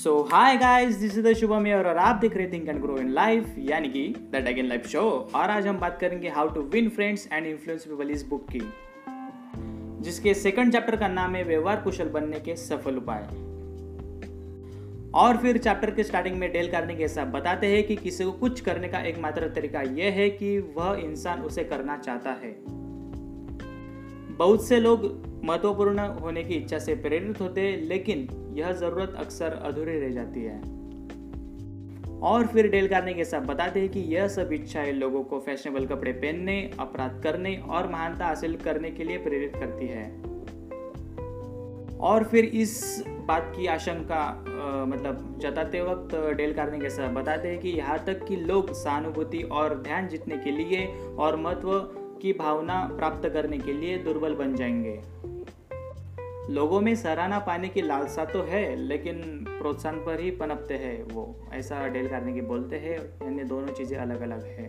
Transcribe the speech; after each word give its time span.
So 0.00 0.12
hi 0.32 0.56
guys 0.56 0.94
this 0.96 1.18
is 1.18 1.26
the 1.28 1.32
Shubham 1.32 1.66
और 1.68 1.86
आप 1.86 2.16
देख 2.16 2.36
रहे 2.36 2.46
think 2.46 2.68
and 2.68 2.80
grow 2.82 2.96
in 2.98 3.08
life 3.08 3.54
यानी 3.58 3.88
कि 3.88 4.06
द 4.32 4.36
डेगन 4.36 4.66
लाइफ 4.66 4.86
शो 4.86 5.00
और 5.34 5.50
आज 5.50 5.66
हम 5.66 5.78
बात 5.78 5.98
करेंगे 6.00 6.28
how 6.28 6.48
to 6.48 6.60
win 6.60 6.88
friends 6.88 7.28
and 7.32 7.46
influence 7.46 7.84
people 7.84 8.10
इस 8.10 8.26
बुक 8.26 8.46
की, 8.48 8.60
जिसके 10.02 10.34
सेकंड 10.34 10.72
चैप्टर 10.72 10.96
का 10.96 11.08
नाम 11.08 11.34
है 11.34 11.44
व्यवहार 11.44 11.80
कुशल 11.80 12.08
बनने 12.08 12.40
के 12.40 12.56
सफल 12.56 12.96
उपाय। 12.96 13.22
और 15.14 15.36
फिर 15.36 15.58
चैप्टर 15.58 15.90
के 15.90 16.04
स्टार्टिंग 16.04 16.36
में 16.36 16.52
डेल 16.52 16.70
करने 16.70 16.94
के 16.94 17.08
साथ 17.08 17.26
बताते 17.26 17.66
हैं 17.66 17.86
कि 17.86 17.96
किसी 17.96 18.24
को 18.24 18.32
कुछ 18.32 18.60
करने 18.60 18.88
का 18.88 19.00
एकमात्र 19.02 19.48
तरीका 19.48 19.82
यह 19.82 20.12
है 20.12 20.30
कि 20.30 20.58
वह 20.76 21.00
इंसान 21.04 21.42
उसे 21.42 21.64
करना 21.64 21.96
चाहता 21.98 22.30
है। 22.30 22.56
बहुत 24.36 24.68
से 24.68 24.80
लोग 24.80 25.10
महत्वपूर्ण 25.44 25.98
होने 25.98 26.42
की 26.44 26.54
इच्छा 26.54 26.78
से 26.78 26.94
प्रेरित 26.94 27.40
होते 27.40 27.60
हैं, 27.60 27.76
लेकिन 27.82 28.28
यह 28.52 28.72
ज़रूरत 28.72 29.14
अक्सर 29.18 29.52
अधूरी 29.52 29.98
रह 30.00 30.10
जाती 30.10 30.42
है। 30.42 30.80
और 32.20 32.46
फिर 32.46 32.68
डेल 32.68 32.88
करने 32.88 33.14
के 33.14 33.24
साथ 33.24 33.40
बताते 33.40 33.80
हैं 33.80 33.88
कि 33.88 34.00
यह 34.00 34.28
सब 34.28 34.52
इच्छाएँ 34.52 34.92
लोगों 34.92 35.22
को 35.24 35.38
फैशनेबल 35.40 35.86
कपड़े 35.86 36.12
पहनने, 36.12 36.70
अपराध 36.80 37.20
करने 37.22 37.56
और 37.56 37.88
महानता 37.88 38.26
हासिल 38.26 38.56
करने 38.56 38.90
के 38.90 39.04
लिए 39.04 39.18
प्रेरित 39.18 39.56
करती 39.56 39.86
है। 39.86 40.30
और 41.98 42.24
फिर 42.24 42.44
इस 42.44 43.04
बात 43.26 43.52
की 43.56 43.66
आशंका 43.66 44.44
मतलब 44.88 45.38
जताते 45.42 45.80
वक्त 45.80 46.14
डेल 46.36 46.52
करने 46.54 46.78
के 46.78 46.90
साथ 46.90 47.12
बताते 47.12 47.48
हैं 47.48 47.58
कि 47.58 47.68
यहाँ 47.68 47.98
तक 47.98 48.24
कि 48.24 48.36
लोग 48.36 48.72
सहानुभूति 48.72 49.42
और 49.42 49.74
ध्यान 49.82 50.08
जीतने 50.08 50.38
के 50.38 50.50
लिए 50.50 50.86
और 51.18 51.36
महत्व 51.36 51.78
की 52.22 52.32
भावना 52.32 52.82
प्राप्त 52.96 53.28
करने 53.28 53.58
के 53.58 53.72
लिए 53.72 53.98
दुर्बल 53.98 54.34
बन 54.34 54.54
जाएँगे। 54.54 55.00
लोगों 56.50 56.80
में 56.80 56.94
सराहना 56.96 57.38
पाने 57.38 57.68
की 57.68 57.82
लालसा 57.82 58.24
तो 58.24 58.42
है, 58.42 58.76
लेकिन 58.76 59.20
प्रोत्साहन 59.48 59.96
पर 59.96 60.20
ही 60.20 60.30
पनपते 60.30 60.74
हैं 60.74 61.02
वो। 61.04 61.24
ऐसा 61.54 61.86
डेल 61.88 62.08
करने 62.08 62.32
की 62.32 62.40
बोलते 62.40 62.76
हैं 62.76 62.96
यानी 62.96 63.44
दोनों 63.44 63.74
चीज़ें 63.74 63.96
अलग 63.98 64.20
अलग 64.20 64.44
है। 64.46 64.68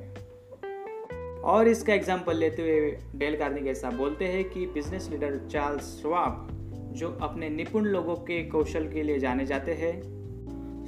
और 1.44 1.68
इसका 1.68 1.94
एग्ज़ाम्पल 1.94 2.38
लेते 2.38 2.62
हुए 2.62 2.92
डेल 3.16 3.38
कार्निक 3.38 3.68
ऐसा 3.68 3.90
बोलते 3.90 4.26
हैं 4.26 4.44
कि 4.50 4.66
बिज़नेस 4.66 5.10
लीडर 5.12 5.40
चार्ल्स 5.48 5.84
स्वाब 6.02 6.48
जो 6.94 7.10
अपने 7.22 7.50
निपुण 7.50 7.86
लोगों 7.86 8.16
के 8.16 8.44
कौशल 8.50 8.88
के 8.88 9.04
लिए 9.04 9.20
जाने 9.20 9.46
जाते 9.46 9.74
हैं 9.74 9.94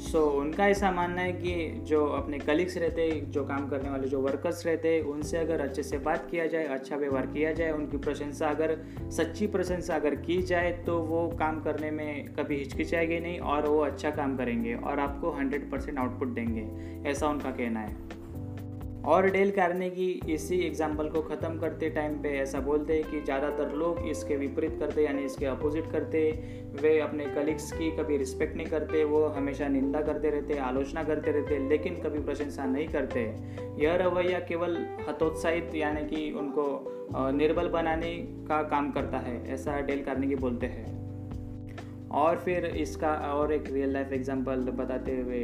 सो 0.03 0.19
so, 0.19 0.25
उनका 0.25 0.67
ऐसा 0.67 0.91
मानना 0.91 1.21
है 1.21 1.33
कि 1.33 1.79
जो 1.83 2.05
अपने 2.05 2.39
कलीग्स 2.39 2.77
रहते 2.77 3.21
जो 3.21 3.43
काम 3.45 3.69
करने 3.69 3.89
वाले 3.89 4.07
जो 4.07 4.19
वर्कर्स 4.19 4.65
रहते 4.65 4.95
हैं 4.95 5.01
उनसे 5.01 5.37
अगर 5.37 5.61
अच्छे 5.61 5.83
से 5.83 5.97
बात 5.97 6.27
किया 6.31 6.47
जाए 6.47 6.65
अच्छा 6.65 6.95
व्यवहार 6.95 7.25
किया 7.25 7.53
जाए 7.53 7.71
उनकी 7.71 7.97
प्रशंसा 7.97 8.47
अगर 8.47 8.77
सच्ची 9.09 9.47
प्रशंसा 9.47 9.95
अगर 9.95 10.15
की 10.15 10.41
जाए 10.41 10.71
तो 10.71 10.99
वो 10.99 11.27
काम 11.39 11.61
करने 11.61 11.91
में 11.91 12.25
कभी 12.25 12.57
हिचकिचाएँगे 12.57 13.19
नहीं 13.19 13.39
और 13.39 13.67
वो 13.67 13.79
अच्छा 13.79 14.11
काम 14.11 14.37
करेंगे 14.37 14.73
और 14.73 14.99
आपको 14.99 15.31
हंड्रेड 15.31 15.71
परसेंट 15.71 15.97
आउटपुट 15.97 16.27
देंगे। 16.27 16.67
ऐसा 17.09 17.27
उनका 17.27 17.51
कहना 17.51 17.79
है। 17.79 18.22
और 19.05 19.29
डेल 19.31 19.51
की 19.89 20.07
इसी 20.33 20.57
एग्ज़ाम्पल 20.57 21.07
को 21.09 21.21
ख़त्म 21.21 21.57
करते 21.59 21.89
टाइम 21.89 22.13
पे 22.21 22.29
ऐसा 22.39 22.59
बोलते 22.59 22.93
हैं 22.93 23.09
कि 23.11 23.19
ज़्यादातर 23.21 23.71
लोग 23.71 23.99
इसके 24.09 24.35
विपरीत 24.37 24.77
करते, 24.79 25.03
यानी 25.03 25.23
इसके 25.23 25.45
अपोजिट 25.45 25.91
करते। 25.91 26.21
वे 26.81 26.99
अपने 26.99 27.25
कलीग्स 27.25 27.71
की 27.71 27.89
कभी 27.97 28.17
रिस्पेक्ट 28.17 28.55
नहीं 28.57 28.67
करते, 28.67 29.03
वो 29.03 29.25
हमेशा 29.27 29.67
निंदा 29.67 30.01
करते 30.01 30.29
रहते, 30.29 30.57
आलोचना 30.59 31.03
करते 31.03 31.31
रहते, 31.31 31.59
लेकिन 31.69 32.01
कभी 32.01 32.19
प्रशंसा 32.19 32.65
नहीं 32.65 32.87
करते। 32.87 33.23
यह 33.83 33.95
रवैया 33.95 34.39
केवल 34.39 34.77
हतोत्साहित, 35.09 35.75
यानी 35.75 36.05
कि 36.07 36.31
उनको 36.31 37.31
निर्बल 37.33 37.67
बनाने 37.69 38.15
का 38.47 38.61
काम 38.69 38.91
करता 38.91 39.17
है, 39.17 39.41
ऐसा 39.53 39.79
डेल 39.81 40.03
की 40.07 40.35
बोलते 40.37 40.65
हैं। 40.67 41.02
और 42.14 42.38
फिर 42.38 42.66
इसका 42.66 43.14
और 43.14 43.53
एक 43.53 43.69
रियल 43.69 43.94
लाइफ 43.94 44.11
एग्जांपल 44.14 44.56
बताते 44.56 45.17
हुए 45.17 45.39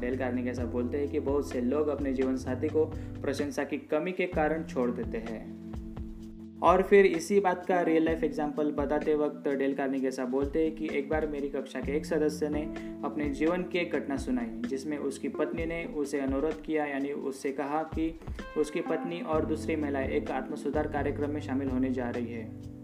डेल 0.00 0.18
कार्निक 0.18 0.46
ऐसा 0.46 0.64
बोलते 0.64 0.98
हैं 0.98 1.08
कि 1.08 1.20
बहुत 1.20 1.50
से 1.50 1.60
लोग 1.60 1.88
अपने 1.88 2.12
जीवन 2.12 2.36
साथी 2.36 2.68
को 2.68 2.84
प्रशंसा 3.22 3.64
की 3.64 3.78
कमी 3.78 4.12
के 4.12 4.26
कारण 4.26 4.64
छोड़ 4.64 4.90
देते 4.90 5.18
हैं। 5.18 5.64
और 6.62 6.82
फिर 6.82 7.06
इसी 7.06 7.40
बात 7.40 7.66
का 7.66 7.80
रियल 7.80 8.04
लाइफ 8.04 8.24
एग्जांपल 8.24 8.70
बताते 8.70 9.14
वक्त 9.14 9.48
डेल 9.48 9.74
कार्निक 9.74 10.04
ऐसा 10.04 10.24
बोलते 10.24 10.64
हैं 10.64 10.74
कि 10.76 10.88
एक 10.92 11.08
बार 11.08 11.26
मेरी 11.26 11.48
कक्षा 11.48 11.80
के 11.80 11.92
एक 11.92 12.06
सदस्य 12.06 12.48
ने 12.48 12.62
अपने 13.04 13.28
जीवन 13.30 13.62
की 13.62 13.78
एक 13.78 13.92
घटना 13.92 14.16
सुनाई, 14.16 14.68
जिसमें 14.68 14.98
उसकी 14.98 15.28
पत्नी 15.28 15.66
ने 15.66 15.84
उसे 15.84 16.20
अनुरोध 16.20 16.62
किया, 16.62 16.84
यानी 16.84 17.12
उससे 17.12 17.52
कहा 17.52 17.82
कि 17.82 18.20
उसकी 18.58 18.80
पत्नी 18.80 19.20
और 19.20 19.46
दूसरी 19.46 19.76
महिलाएँ 19.76 20.08
एक 20.08 20.30
आत्मसुधार 20.30 20.88
कार्यक्रम 20.88 21.30
में 21.30 21.40
शामिल 21.40 21.68
होने 21.68 21.90
जा 21.90 22.10
रही 22.10 22.32
है। 22.32 22.74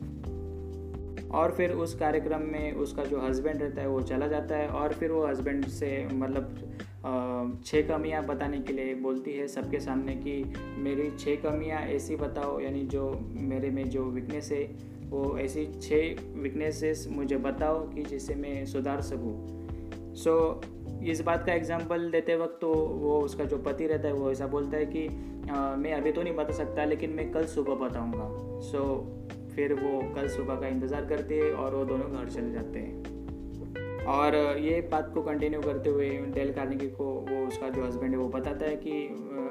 और 1.35 1.53
फिर 1.53 1.73
उस 1.73 1.95
कार्यक्रम 1.95 2.43
में 2.43 2.73
उसका 2.73 3.05
जो 3.05 3.21
हस्बैंड 3.21 3.63
रहता 3.63 3.81
है 3.81 3.89
वो 3.89 4.01
चला 4.03 4.27
जाता 4.27 4.57
है 4.57 4.69
और 4.69 4.93
फिर 4.93 5.13
वो 5.13 5.27
हस्बैंड 5.27 5.67
से 5.67 6.09
मतलब 6.13 6.57
छः 7.67 7.89
कमियाँ 7.89 8.25
बताने 8.27 8.59
के 8.59 8.73
लिए 8.73 8.95
बोलती 8.95 9.33
है 9.33 9.49
सबके 9.49 9.81
सामने 9.81 10.15
कि 10.17 10.43
मेरी 10.79 11.11
छः 11.19 11.37
कमियाँ 11.37 11.81
ऐसी 11.81 12.17
बताओ 12.17 12.61
यानी 12.61 12.83
जो 12.87 13.21
मेरे 13.33 13.71
में 13.71 13.85
जो 13.91 14.05
वीकनेस 14.05 14.53
है 14.53 14.63
वो 15.11 15.39
ऐसी 15.39 15.67
छः 15.81 16.15
वीकनेसेस 16.43 17.07
मुझे 17.11 17.37
बताओ 17.37 17.79
कि 17.91 18.03
जिससे 18.03 18.35
मैं 18.35 18.65
सुधार 18.67 19.01
सकूँ। 19.01 19.35
सो 20.15 20.61
so, 20.63 21.03
इस 21.03 21.21
बात 21.21 21.47
का 21.47 21.53
एग्जांपल 21.53 22.11
देते 22.11 22.37
वक्त 22.37 22.59
तो 22.61 22.73
वो 22.75 23.21
उसका 23.21 23.45
जो 23.45 23.59
पति 23.59 23.87
रहता 23.87 24.09
है 24.09 24.15
वो 24.15 24.31
ऐसा 24.31 24.47
बोलता 24.47 24.77
है 24.77 24.87
कि 24.87 25.07
आ, 25.51 25.77
मैं 25.77 25.93
अभी 25.93 26.13
तो 26.13 26.23
नहीं 26.23 26.35
बता 26.35 26.53
सकता 26.53 26.85
लेकिन 26.85 27.11
मैं 27.11 27.31
कल 27.33 27.47
सुबह 27.47 27.75
बताऊँगा। 27.75 28.29
सो 28.61 28.79
so, 28.79 29.40
फिर 29.55 29.75
वो 29.75 30.01
कल 30.15 30.29
सुबह 30.29 30.61
का 30.61 30.69
इंतज़ार 30.69 31.05
करते 31.05 31.35
हैं 31.35 31.53
और 31.53 31.75
वो 31.75 31.85
दोनों 31.85 32.11
घर 32.13 32.29
चले 32.31 32.53
जाते 32.53 32.79
हैं। 32.79 33.19
और 34.07 34.35
ये 34.59 34.81
बात 34.93 35.11
को 35.15 35.23
कंटिन्यू 35.23 35.61
करते 35.61 35.91
हुए 35.91 36.09
डेल 36.35 36.53
कार्नेगी 36.53 36.89
को 36.91 37.05
वो 37.05 37.47
उसका 37.47 37.69
जो 37.69 37.85
हस्बैंड 37.85 38.13
है 38.13 38.19
वो 38.19 38.29
बताता 38.29 38.67
है 38.67 38.77
कि 38.77 38.93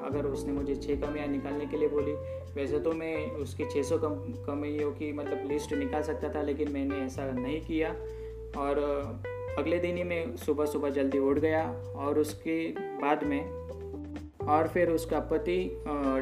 अगर 0.06 0.26
उसने 0.26 0.54
मुझे 0.54 0.76
छः 0.76 1.00
कमियाँ 1.02 1.28
निकालने 1.28 1.66
के 1.66 1.78
लिए 1.78 1.88
बोली, 1.88 2.12
वैसे 2.56 2.80
तो 2.80 2.92
मैं 2.92 3.32
उसकी 3.32 3.66
600 3.66 3.98
कम, 3.98 4.16
कमियों 4.48 4.92
की 4.92 5.12
मतलब 5.14 5.48
लिस्ट 5.52 5.74
निकाल 5.74 6.02
सकता 6.02 6.30
था, 6.30 6.42
लेकिन 6.42 6.72
मैंने 6.72 6.96
ऐसा 6.96 7.32
नहीं 7.32 7.62
किया। 7.62 7.90
और 8.58 8.80
अगले 9.58 9.80
दिन 9.80 9.98
ही 9.98 10.04
मैं 10.04 10.36
सुबह 10.38 10.66
सुबह 10.66 10.90
जल्दी 10.90 11.20
उठ 11.20 11.40
गया 11.40 11.64
और 11.96 12.20
उसके 12.20 12.68
बाद 13.02 13.24
में 13.24 13.40
और 14.42 14.68
फिर 14.68 14.90
उसका 14.90 15.20
पति 15.32 15.58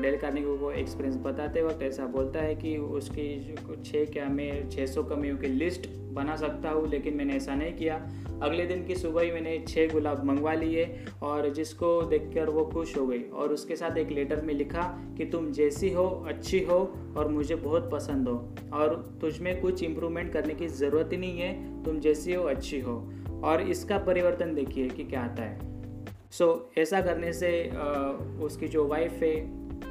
डेल 0.01 0.17
कार्निगो 0.17 0.57
को 0.57 0.71
एक्सपीरियंस 0.71 1.17
बताते 1.17 1.61
वक्त 1.61 1.81
ऐसा 1.83 2.05
बोलता 2.07 2.39
है 2.39 2.55
कि 2.55 2.75
उसकी 2.77 3.55
छः 3.85 4.05
क्या 4.05 4.25
मैं 4.29 4.69
छः 4.69 4.85
सौ 4.85 5.03
कमियों 5.03 5.37
की 5.37 5.47
लिस्ट 5.47 5.87
बना 6.13 6.35
सकता 6.35 6.69
हूँ, 6.69 6.87
लेकिन 6.89 7.13
मैंने 7.13 7.35
ऐसा 7.35 7.55
नहीं 7.55 7.73
किया। 7.73 7.95
अगले 8.43 8.65
दिन 8.65 8.83
की 8.85 8.95
सुबह 8.95 9.21
ही 9.21 9.31
मैंने 9.31 9.57
छः 9.67 9.91
गुलाब 9.91 10.23
मंगवा 10.25 10.53
लिए 10.53 10.85
और 11.23 11.49
जिसको 11.49 12.01
देखकर 12.01 12.49
वो 12.49 12.63
खुश 12.65 12.97
हो 12.97 13.05
गई 13.07 13.21
और 13.21 13.53
उसके 13.53 13.75
साथ 13.75 13.97
एक 13.97 14.11
लेटर 14.11 14.41
में 14.41 14.53
लिखा 14.53 14.83
कि 15.17 15.25
तुम 15.25 15.51
जैसी 15.51 15.89
हो, 15.93 16.05
अच्छी 16.27 16.59
हो 16.59 16.79
और 17.17 17.27
मुझे 17.27 17.55
बहुत 17.55 17.89
पसंद 17.91 18.27
हो 18.27 18.35
और 18.73 18.95
तुझ 19.21 19.39
में 19.39 19.59
कुछ 19.61 19.83
इम्प्रूवमेंट 19.83 20.33
करने 20.33 20.53
की 20.53 20.67
ज़रूरत 20.67 21.09
ही 21.11 21.17
नहीं 21.17 21.39
है, 21.39 21.83
तुम 21.83 21.99
जैसी 21.99 22.33
हो, 22.33 22.43
अच्छी 22.45 22.79
हो। 22.79 22.95
और 23.43 23.61
इसका 23.61 23.97
परिवर्तन 23.97 24.53
देखिए 24.55 24.89
कि 24.89 25.03
क्या 25.03 25.21
आता 25.21 25.43
है। 25.43 25.75
सो 26.31 26.45
so, 26.45 26.79
ऐसा 26.79 27.01
करने 27.01 27.33
से 27.33 27.51
उसकी 28.45 28.67
जो 28.67 28.87
वाइफ 28.87 29.21
है 29.23 29.35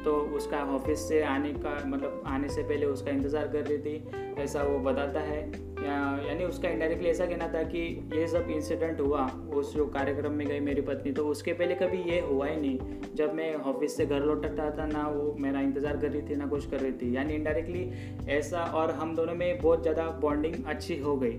तो 0.05 0.13
उसका 0.37 0.59
ऑफ़िस 0.75 1.09
से 1.09 1.23
आने 1.25 1.53
का 1.55 1.71
मतलब 1.87 2.23
आने 2.27 2.49
से 2.49 2.63
पहले 2.63 2.87
उसका 2.87 3.11
इंतज़ार 3.11 3.47
कर 3.49 3.65
रही 3.67 3.79
थी। 3.79 4.35
ऐसा 4.43 4.63
वो 4.63 4.79
बताता 4.81 5.21
है। 5.21 5.41
या, 5.79 5.97
यानी 6.27 6.45
उसका 6.45 6.69
इंडायरेक्टली 6.69 7.09
ऐसा 7.09 7.27
कहना 7.27 7.49
था 7.49 7.63
कि 7.65 7.81
ये 8.15 8.27
सब 8.29 8.51
इंसिडेंट 8.51 9.01
हुआ 9.01 9.27
उस 9.55 9.75
जो 9.75 9.87
कार्यक्रम 9.87 10.33
में 10.33 10.47
गई 10.47 10.61
मेरी 10.61 10.81
पत्नी 10.83 11.13
तो 11.13 11.27
उसके 11.29 11.53
पहले 11.53 11.75
कभी 11.75 12.03
ये 12.13 12.21
हुआ 12.21 12.47
ही 12.47 12.57
नहीं। 12.57 13.15
जब 13.15 13.35
मैं 13.35 13.55
ऑफ़िस 13.55 13.97
से 13.97 14.07
घर 14.07 14.21
लौट 14.21 14.47
रहा 14.47 14.71
था 14.71 14.87
ना 14.87 15.07
वो 15.09 15.35
मेरा 15.41 15.61
इंतज़ार 15.61 15.97
कर 15.97 16.11
रही 16.11 16.23
थी 16.23 16.37
ना 16.37 16.47
कुछ 16.47 16.71
कर 16.71 16.81
रही 16.81 16.93
थी। 16.93 17.15
यानी 17.17 17.35
इंडायरेक्टली 17.35 18.33
ऐसा 18.33 18.65
और 18.75 18.91
हम 18.93 19.15
दोनों 19.17 19.35
में 19.35 19.59
बहुत 19.61 19.83
ज़्यादा 19.83 20.09
बॉन्डिंग 20.21 20.65
अच्छी 20.67 20.99
हो 20.99 21.17
गई। 21.17 21.35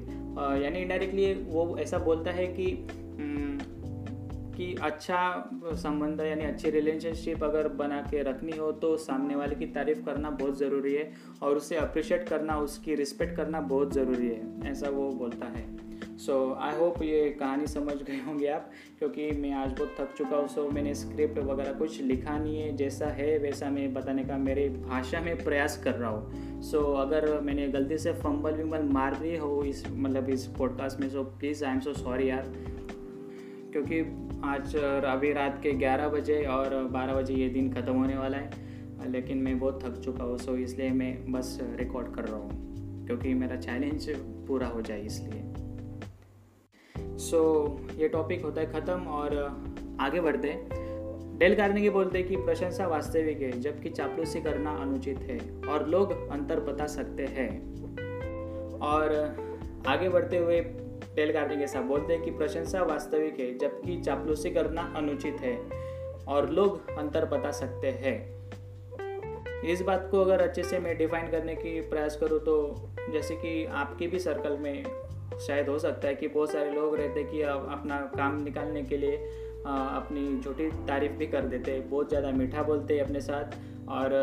यानी 0.63 0.81
इंडायरेक्टली 0.81 1.33
वो 1.49 1.75
ऐसा 1.79 1.97
बोलता 1.99 2.31
है 2.31 2.47
कि 2.49 2.71
कि 4.57 4.75
अच्छा 4.81 5.49
संबंध 5.65 6.21
यानी 6.21 6.45
अच्छी 6.45 6.69
रिलेशनशिप 6.69 7.43
अगर 7.43 7.67
बना 7.67 8.01
के 8.01 8.23
रखनी 8.23 8.57
हो 8.57 8.71
तो 8.71 8.97
सामने 8.97 9.35
वाले 9.35 9.55
की 9.55 9.65
तारीफ़ 9.65 10.05
करना 10.05 10.29
बहुत 10.29 10.57
ज़रूरी 10.57 10.93
है 10.95 11.11
और 11.41 11.55
उसे 11.55 11.75
अप्रिशिएट 11.75 12.29
करना 12.29 12.57
उसकी 12.57 12.95
रिस्पेक्ट 12.95 13.37
करना 13.37 13.61
बहुत 13.61 13.93
ज़रूरी 13.93 14.27
है 14.27 14.71
ऐसा 14.71 14.89
वो 14.89 15.11
बोलता 15.11 15.45
है। 15.45 15.77
सो 16.17 16.53
आई 16.53 16.77
होप 16.77 17.03
ये 17.03 17.29
कहानी 17.29 17.67
समझ 17.67 17.93
गए 17.93 18.17
होंगे 18.27 18.47
आप 18.47 18.71
क्योंकि 18.99 19.31
मैं 19.31 19.51
आज 19.53 19.71
बहुत 19.71 19.95
थक 19.99 20.15
चुका 20.17 20.37
हूँ 20.37 20.47
सो 20.47 20.69
मैंने 20.69 20.93
स्क्रिप्ट 20.93 21.39
वगैरह 21.39 21.73
कुछ 21.73 22.01
लिखा 22.01 22.37
नहीं 22.37 22.61
है 22.61 22.75
जैसा 22.75 23.05
है 23.05 23.37
वैसा 23.37 23.69
मैं 23.69 23.93
बताने 23.93 24.23
का 24.23 24.37
मेरे 24.37 24.69
भाषा 24.69 25.19
में 25.19 25.43
प्रयास 25.43 25.83
कर 25.83 25.93
रहा 25.93 26.09
हूँ। 26.09 26.61
सो 26.61 26.93
so, 26.93 27.01
अगर 27.01 27.41
मैंने 27.41 27.67
गलती 27.67 27.97
से 27.97 28.13
फंबल 28.13 28.51
विम्बल 28.51 28.83
मार 28.83 29.15
दी 29.15 29.37
हो 29.37 29.63
इस 29.63 29.85
मतलब 29.91 30.29
इस 30.29 30.47
पॉडकास्ट 30.47 30.99
में 30.99 31.09
so 31.09 31.23
please 31.23 31.65
I 31.65 31.73
am 31.73 31.79
so 31.79 31.93
sorry 31.93 32.29
यार 32.29 32.53
क्योंकि 33.71 34.26
आज 34.45 34.75
अभी 34.75 35.31
रात 35.33 35.59
के 35.63 35.71
11 35.71 36.07
बजे 36.09 36.43
और 36.45 36.73
12 36.93 37.13
बजे 37.13 37.33
ये 37.33 37.47
दिन 37.49 37.71
ख़त्म 37.73 37.93
होने 37.93 38.17
वाला 38.17 38.37
है। 38.37 39.11
लेकिन 39.11 39.37
मैं 39.37 39.59
बहुत 39.59 39.83
थक 39.83 39.95
चुका 39.95 40.23
हूँ 40.23 40.37
सो 40.37 40.55
इसलिए 40.55 40.89
मैं 40.89 41.31
बस 41.31 41.57
रिकॉर्ड 41.75 42.13
कर 42.15 42.23
रहा 42.23 42.35
हूँ 42.35 43.05
क्योंकि 43.07 43.33
मेरा 43.33 43.55
चैलेंज 43.55 44.09
पूरा 44.47 44.67
हो 44.67 44.81
जाए 44.81 45.01
इसलिए। 45.01 45.43
सो 47.17 47.39
so, 47.89 47.99
ये 47.99 48.07
टॉपिक 48.07 48.43
होता 48.43 48.61
है 48.61 48.71
ख़त्म 48.73 48.99
और 49.01 49.35
आगे 49.99 50.21
बढ़ते 50.21 50.53
डेल 51.37 51.55
कार्नेगी 51.55 51.89
बोलते 51.89 52.17
हैं 52.17 52.27
कि 52.27 52.35
प्रशंसा 52.35 52.87
वास्तविक 52.87 53.41
है 53.41 53.51
जबकि 53.61 53.89
चापलूसी 53.89 54.41
करना 54.41 54.71
अनुचित 54.71 55.19
है 55.19 55.39
और 55.69 55.87
लोग 55.87 56.11
अंतर 56.29 56.59
बता 56.59 56.87
सकते 56.87 57.25
हैं। 57.25 57.49
और 58.79 59.13
आगे 59.87 60.09
बढ़ते 60.09 60.37
हुए 60.37 60.61
डेल 61.17 61.31
कार्नेगी 61.33 61.63
ऐसा 61.63 61.81
बोलते 61.81 62.13
हैं 62.13 62.23
कि 62.23 62.31
प्रशंसा 62.31 62.81
वास्तविक 62.83 63.39
है, 63.39 63.57
जबकि 63.57 64.01
चापलूसी 64.01 64.49
करना 64.49 64.81
अनुचित 64.95 65.41
है 65.41 65.57
और 66.27 66.49
लोग 66.49 66.97
अंतर 66.97 67.25
बता 67.25 67.51
सकते 67.51 67.91
हैं। 68.01 68.17
इस 69.63 69.81
बात 69.81 70.07
को 70.11 70.21
अगर 70.21 70.41
अच्छे 70.41 70.63
से 70.63 70.79
मैं 70.79 70.97
डिफाइन 70.97 71.27
करने 71.27 71.55
की 71.55 71.79
प्रयास 71.81 72.15
करूँ 72.15 72.39
तो 72.39 72.55
जैसे 73.11 73.35
कि 73.35 73.65
आपके 73.65 74.07
भी 74.07 74.19
सर्कल 74.19 74.57
में 74.57 74.83
शायद 75.47 75.69
हो 75.69 75.77
सकता 75.79 76.07
है 76.07 76.15
कि 76.15 76.27
बहुत 76.27 76.51
सारे 76.51 76.71
लोग 76.71 76.95
रहते 76.95 77.23
कि 77.23 77.41
अपना 77.41 77.97
काम 78.15 78.41
निकालने 78.43 78.83
के 78.83 78.97
लिए 78.97 79.17
अपनी 79.65 80.39
झूठी 80.39 80.69
तारीफ़ 80.87 81.11
भी 81.11 81.27
कर 81.27 81.45
देते 81.45 81.79
बहुत 81.79 82.09
ज़्यादा 82.09 82.31
मीठा 82.31 82.63
बोलते 82.63 82.99
अपने 82.99 83.21
साथ 83.21 83.57
और 83.89 84.13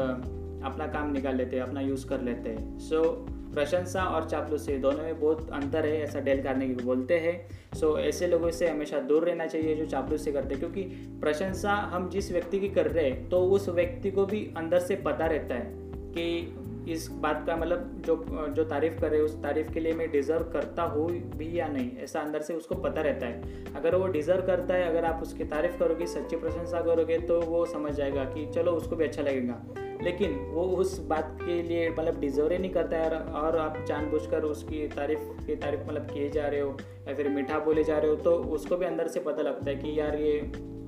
अपना 0.64 0.86
काम 0.86 1.12
निकाल 1.12 1.36
लेते 1.36 1.56
हैं 1.56 1.62
अपना 1.62 1.80
यूज़ 1.80 2.06
कर 2.08 2.20
लेते। 2.20 2.50
हैं 2.50 2.78
सो 2.78 3.02
so, 3.02 3.54
प्रशंसा 3.54 4.04
और 4.04 4.28
चापलूसी 4.28 4.76
दोनों 4.78 5.02
में 5.04 5.20
बहुत 5.20 5.50
अंतर 5.52 5.86
है 5.86 6.00
ऐसा 6.02 6.20
डेल 6.20 6.42
करने 6.42 6.68
की 6.68 6.84
बोलते 6.84 7.18
हैं। 7.18 7.34
सो 7.74 7.92
so, 7.92 7.98
ऐसे 7.98 8.26
लोगों 8.26 8.50
से 8.50 8.68
हमेशा 8.68 8.98
दूर 9.00 9.24
रहना 9.24 9.46
चाहिए 9.46 9.74
जो 9.74 9.86
चापलूसी 9.86 10.32
करते 10.32 10.54
हैं 10.54 10.58
क्योंकि 10.58 10.82
प्रशंसा 11.20 11.74
हम 11.92 12.08
जिस 12.10 12.32
व्यक्ति 12.32 12.60
की 12.60 12.68
कर 12.68 12.86
रहे 12.86 13.08
हैं 13.10 13.28
तो 13.28 13.40
उस 13.48 13.68
व्यक्ति 13.68 14.10
को 14.10 14.26
भी 14.26 14.44
अंदर 14.56 14.78
से 14.78 14.96
पता 14.96 15.26
रहता 15.26 15.54
है 15.54 15.72
कि 16.12 16.56
इस 16.92 17.08
बात 17.12 17.44
का 17.46 17.56
मतलब 17.56 18.02
जो 18.06 18.16
जो 18.48 18.64
तारीफ़ 18.64 19.00
करे 19.00 19.20
उस 19.20 19.36
तारीफ़ 19.42 19.72
के 19.72 19.80
लिए 19.80 19.92
मैं 19.92 20.10
डिज़र्व 20.10 20.50
करता 20.52 20.82
हूँ 20.82 21.08
भी 21.36 21.58
या 21.58 21.68
नहीं 21.68 21.90
ऐसा 21.98 22.20
अंदर 22.20 22.42
से 22.42 22.54
उसको 22.54 22.74
पता 22.74 23.02
रहता 23.02 23.26
है। 23.26 23.74
अगर 23.74 23.94
वो 23.94 24.06
डिज़र्व 24.06 24.46
करता 24.46 24.74
है 24.74 24.88
अगर 24.88 25.04
आप 25.04 25.22
उसकी 25.22 25.44
तारीफ़ 25.44 25.78
करोगे 25.78 26.06
सच्ची 26.06 26.36
प्रशंसा 26.36 26.80
करोगे 26.80 27.18
तो 27.18 27.40
वो 27.40 27.64
समझ 27.66 27.92
जाएगा 27.92 28.24
कि 28.24 28.46
चलो 28.46 28.72
उसको 28.72 28.96
भी 28.96 29.04
अच्छा 29.04 29.22
लगेगा। 29.22 29.62
लेकिन 30.02 30.34
वो 30.52 30.62
उस 30.76 30.98
बात 31.06 31.38
के 31.42 31.62
लिए 31.62 31.88
मतलब 31.90 32.20
डिजर्व 32.20 32.52
ही 32.52 32.58
नहीं 32.58 32.70
करता 32.70 32.96
है 32.96 33.18
और 33.40 33.56
आप 33.58 33.84
जानबूझकर 33.88 34.42
उसकी 34.42 34.86
तारीफ़ 34.88 35.20
की 35.46 35.56
तारीफ़ 35.56 35.80
मतलब 35.80 36.06
किए 36.06 36.28
जा 36.30 36.46
रहे 36.46 36.60
हो 36.60 36.76
या 37.08 37.14
फिर 37.14 37.28
मीठा 37.28 37.58
बोले 37.58 37.84
जा 37.84 37.98
रहे 37.98 38.10
हो 38.10 38.16
तो 38.16 38.30
उसको 38.30 38.76
भी 38.76 38.86
अंदर 38.86 39.08
से 39.08 39.20
पता 39.20 39.42
लगता 39.42 39.70
है 39.70 39.76
कि 39.76 39.98
यार 40.00 40.16
ये 40.16 40.38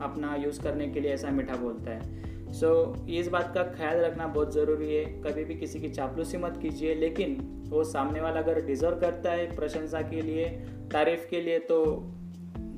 अपना 0.03 0.35
यूज़ 0.35 0.61
करने 0.63 0.89
के 0.89 1.01
लिए 1.01 1.13
ऐसा 1.13 1.31
मीठा 1.31 1.57
बोलता 1.57 1.91
है। 1.91 2.53
सो 2.53 2.95
so, 2.97 3.09
इस 3.09 3.29
बात 3.29 3.53
का 3.55 3.63
ख्याल 3.63 4.01
रखना 4.01 4.27
बहुत 4.27 4.55
ज़रूरी 4.55 4.95
है। 4.95 5.05
कभी 5.23 5.45
भी 5.45 5.55
किसी 5.55 5.81
की 5.81 5.89
चापलूसी 5.89 6.39
मत 6.39 6.59
कीजिए 6.63 6.95
लेकिन 6.95 7.37
वो 7.69 7.85
सामने 7.85 8.21
वाला 8.21 8.41
अगर 8.41 8.61
डिज़र्व 8.61 8.99
करता 9.01 9.33
है 9.33 9.55
प्रशंसा 9.57 10.03
के 10.03 10.23
लिए 10.23 10.45
तारीफ़ 10.93 11.29
के 11.31 11.41
लिए 11.41 11.59
तो 11.59 11.79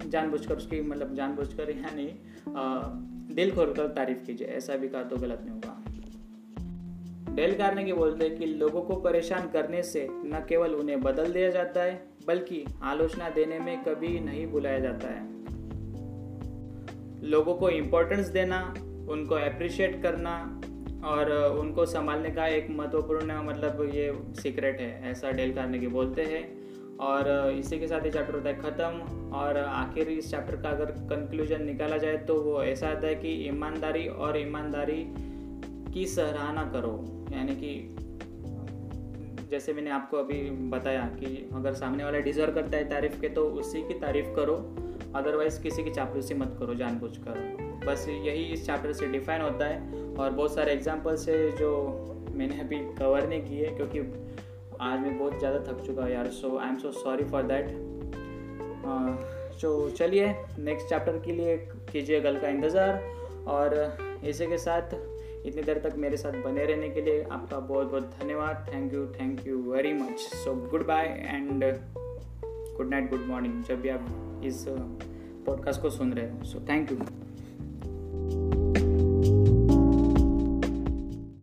जानबूझकर 0.07 0.57
उसकी 0.57 0.81
मतलब 0.81 1.15
जानबूझकर 1.15 1.71
या 1.71 1.95
नहीं 1.95 2.13
दिल 3.35 3.51
खोल 3.55 3.73
कर 3.75 3.89
तारीफ़ 3.89 4.25
कीजिए। 4.27 4.47
ऐसा 4.47 4.77
भी 4.77 4.89
कहा 4.89 5.03
तो 5.03 5.17
गलत 5.17 5.43
नहीं 5.45 5.55
होगा। 5.55 5.78
डेल 7.39 7.53
कार्नेगी 7.55 7.93
बोलते 7.93 8.27
हैं 8.27 8.37
कि 8.37 8.47
लोगों 8.47 8.81
को 8.83 8.95
परेशान 9.01 9.49
करने 9.49 9.83
से 9.83 10.07
न 10.11 10.45
केवल 10.49 10.73
उन्हें 10.75 11.01
बदल 11.03 11.33
दिया 11.33 11.51
जाता 11.51 11.83
है, 11.83 11.93
बल्कि 12.27 12.65
आलोचना 12.83 13.29
देने 13.31 13.59
में 13.59 13.85
कभी 13.85 14.09
नहीं 14.21 14.47
बुलाया 14.47 14.79
जाता 14.79 15.09
है। 15.09 15.21
लोगों 17.25 17.55
को 17.55 17.69
इम्पोर्टेंस 17.71 18.29
देना, 18.29 18.59
उनको 19.11 19.35
अप्रिशिएट 19.35 20.03
करना 20.03 20.35
और 21.05 21.31
उनको 21.61 21.87
संभालने 21.87 22.31
का 22.31 22.47
एक 22.47 22.71
महत्वपूर्ण 22.71 23.41
मतलब 23.45 23.83
ये 23.95 24.13
सीक्रेट 24.43 24.81
है, 24.81 25.11
ऐसा 25.11 25.31
डेल 25.31 25.55
कार्नेगी 25.55 25.87
बोलते 25.89 26.25
हैं। 26.25 26.43
और 27.01 27.29
इसी 27.51 27.79
के 27.79 27.87
साथ 27.87 28.05
ये 28.05 28.11
चैप्टर 28.11 28.35
होता 28.35 28.49
है 28.49 28.61
ख़त्म 28.61 29.31
और 29.37 29.57
आखिर 29.59 30.09
इस 30.09 30.31
चैप्टर 30.31 30.57
का 30.63 30.71
अगर 30.71 30.91
कंक्लूजन 31.11 31.63
निकाला 31.65 31.97
जाए 31.97 32.17
तो 32.27 32.41
वो 32.43 32.63
ऐसा 32.65 32.89
आता 32.89 33.07
है 33.07 33.15
कि 33.15 33.33
ईमानदारी 33.49 34.07
और 34.09 34.39
ईमानदारी 34.39 35.03
की 35.99 36.07
सराहना 36.09 36.65
करो। 36.73 36.93
यानी 37.33 37.55
कि 37.57 37.73
जैसे 39.51 39.73
मैंने 39.73 39.91
आपको 39.91 40.17
अभी 40.17 40.39
बताया 40.71 41.05
कि 41.15 41.27
अगर 41.57 41.75
सामने 41.75 42.05
वाला 42.05 42.19
डिज़र्व 42.23 42.55
करता 42.55 42.77
है 42.77 42.89
तारीफ़ 42.89 43.21
के 43.21 43.29
तो 43.31 43.45
उसी 43.61 43.83
की 43.83 43.95
तारीफ़ 44.01 44.27
करो। 44.37 44.55
अदरवाइज़ 45.17 45.61
किसी 45.63 45.83
की 45.85 45.91
चापलूसी 45.91 46.35
मत 46.37 46.57
करो 46.59 46.75
जानबूझ 46.75 47.17
कर 47.19 47.39
बस 47.87 48.07
यही 48.09 48.45
इस 48.53 48.67
चैप्टर 48.67 48.93
से 48.93 49.07
डिफाइन 49.09 49.43
होता 49.43 49.67
है। 49.67 50.15
और 50.15 50.31
बहुत 50.31 50.55
सारे 50.55 50.73
एग्जाम्पल्स 50.73 51.29
है 51.29 51.51
जो 51.57 51.71
मैंने 52.33 52.61
अभी 52.61 52.79
कवर 52.97 53.29
नहीं 53.29 53.43
किए, 53.43 53.71
क्योंकि 53.71 54.01
आज 54.81 55.01
मैं 55.01 55.19
बहुत 55.19 55.39
ज़्यादा 55.39 55.59
थक 55.63 55.85
चुका 55.87 56.03
हूँ 56.03 56.11
यार। 56.11 56.29
So 56.33 56.57
I 56.59 56.69
am 56.69 56.79
so 56.79 56.93
sorry 56.95 57.25
for 57.27 57.43
that 57.45 57.71
तो 59.63 59.89
चलिए 59.91 60.27
नेक्स्ट 60.61 60.89
चैप्टर 60.89 61.19
के 61.21 61.33
लिए 61.33 61.57
कीजिए 61.93 62.21
गल 62.21 62.39
का 62.39 62.49
इंतज़ार। 62.49 63.01
और 63.49 63.75
इसी 64.25 64.47
के 64.47 64.59
साथ 64.59 64.95
इतनी 65.49 65.63
देर 65.63 65.79
तक 65.79 65.97
मेरे 65.97 66.17
साथ 66.17 66.33
बने 66.33 66.65
रहने 66.65 66.89
के 66.89 67.03
लिए 67.03 67.23
आपका 67.23 67.59
बहुत 67.59 67.91
बहुत 67.91 68.11
धन्यवाद। 68.23 68.67
Thank 68.75 68.95
you 68.95 69.07
thank 69.21 69.47
you 69.47 69.59
very 69.73 69.93
much 69.93 70.19
so 70.19 70.55
good 70.71 70.87
bye 70.87 71.07
and 71.29 71.65
good 72.77 72.91
night 72.91 73.11
good 73.11 73.27
morning 73.27 73.63
जब 73.65 73.81
भी 73.81 73.89
आप 73.89 74.43
इस 74.45 74.65
पॉडकास्ट 75.47 75.83
को 75.83 75.91
सुन 75.91 76.13
रहे 76.13 76.31
हो। 76.31 76.45
So 76.45 76.61
thank 76.69 76.93
you 76.93 76.99